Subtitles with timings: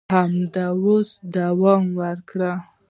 [0.15, 2.51] همداسې دوام وکړي